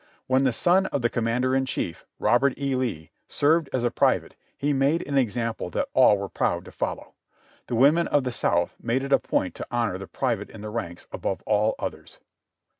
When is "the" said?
0.45-0.51, 1.03-1.11, 7.67-7.75, 8.23-8.31, 9.99-10.07, 10.61-10.71